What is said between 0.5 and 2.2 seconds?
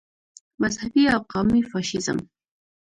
مذهبي او قومي فاشیزم.